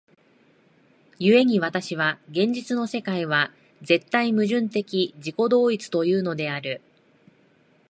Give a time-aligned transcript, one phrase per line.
[1.19, 3.51] 故に私は現実の世界は
[3.83, 6.81] 絶対矛盾的自己同一というのである。